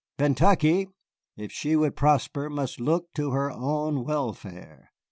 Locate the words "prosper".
1.95-2.49